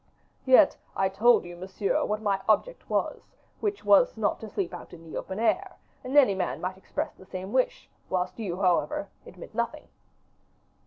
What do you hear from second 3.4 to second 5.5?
which was, not to sleep out in the open